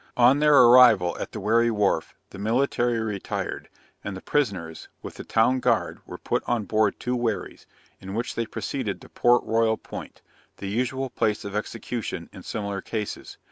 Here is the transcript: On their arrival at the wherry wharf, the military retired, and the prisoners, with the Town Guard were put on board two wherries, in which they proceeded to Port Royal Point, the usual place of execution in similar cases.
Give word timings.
On 0.17 0.39
their 0.39 0.55
arrival 0.57 1.15
at 1.19 1.31
the 1.31 1.39
wherry 1.39 1.69
wharf, 1.69 2.15
the 2.31 2.39
military 2.39 2.99
retired, 2.99 3.69
and 4.03 4.17
the 4.17 4.21
prisoners, 4.21 4.87
with 5.03 5.13
the 5.13 5.23
Town 5.23 5.59
Guard 5.59 5.99
were 6.07 6.17
put 6.17 6.41
on 6.47 6.65
board 6.65 6.99
two 6.99 7.15
wherries, 7.15 7.67
in 7.99 8.15
which 8.15 8.33
they 8.33 8.47
proceeded 8.47 8.99
to 9.01 9.09
Port 9.09 9.43
Royal 9.43 9.77
Point, 9.77 10.23
the 10.57 10.65
usual 10.69 11.11
place 11.11 11.45
of 11.45 11.55
execution 11.55 12.31
in 12.33 12.41
similar 12.41 12.81
cases. 12.81 13.37